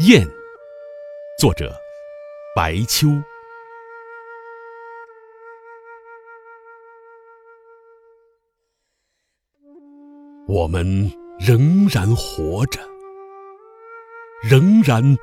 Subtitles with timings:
[0.00, 0.28] 雁，
[1.38, 1.72] 作者
[2.56, 3.06] 白秋。
[10.48, 12.80] 我们仍然活着，
[14.42, 15.16] 仍然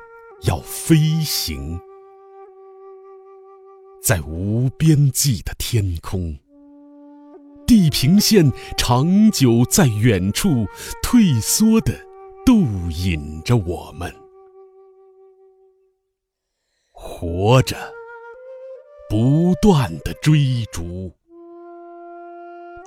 [0.44, 1.78] 要飞行，
[4.02, 6.34] 在无边际的天空。
[7.66, 10.66] 地平线长久在远处
[11.02, 11.92] 退缩的
[12.46, 12.54] 逗
[12.90, 14.10] 引着我们，
[17.22, 17.76] 活着，
[19.08, 21.12] 不断的追逐，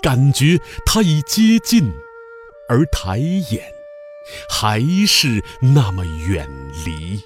[0.02, 1.90] 感觉它已接近，
[2.68, 3.64] 而抬眼
[4.50, 6.46] 还是那么远
[6.86, 7.18] 离。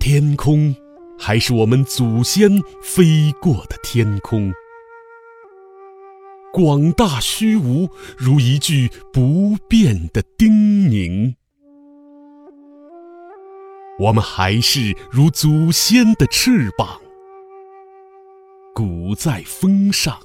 [0.00, 0.74] 天空。
[1.18, 2.50] 还是我们祖先
[2.82, 4.52] 飞过的天空，
[6.52, 11.36] 广大虚无如一句不变的叮咛。
[13.98, 17.00] 我们还是如祖先的翅膀，
[18.74, 20.18] 鼓在风上，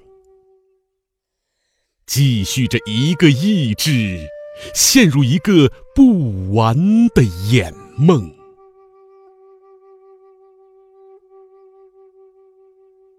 [2.05, 4.27] 继续着一个意志，
[4.73, 6.75] 陷入一个不完
[7.09, 8.33] 的眼梦。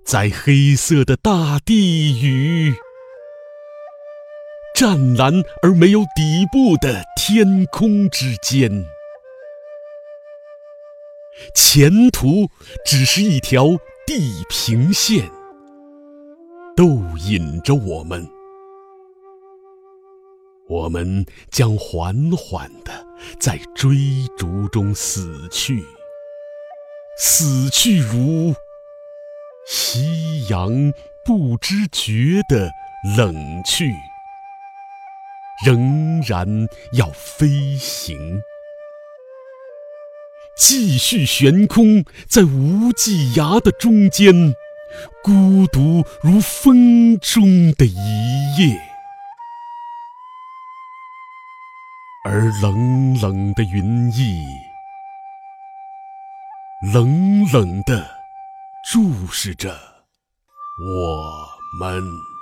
[0.05, 2.75] 在黑色的大地与
[4.75, 8.87] 湛蓝而没有底部的天空之间，
[11.55, 12.49] 前途
[12.85, 13.69] 只是一条
[14.07, 15.31] 地平线，
[16.77, 16.87] 逗
[17.19, 18.29] 引着我们。
[20.69, 23.07] 我们将缓缓地
[23.41, 23.97] 在追
[24.37, 25.83] 逐中死去，
[27.19, 28.55] 死去如。
[29.67, 30.93] 夕阳
[31.25, 32.71] 不知觉地
[33.17, 33.93] 冷去，
[35.65, 36.47] 仍然
[36.93, 38.41] 要飞行，
[40.57, 44.55] 继续悬空在无际崖的中间，
[45.23, 48.81] 孤独如风中的一叶，
[52.25, 54.45] 而冷冷的云翳，
[56.93, 58.19] 冷冷的。
[58.91, 59.69] 注视着
[60.81, 62.38] 我们。